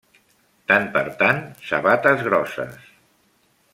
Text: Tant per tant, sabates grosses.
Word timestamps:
Tant 0.71 0.87
per 0.95 1.03
tant, 1.19 1.43
sabates 1.73 2.25
grosses. 2.29 2.91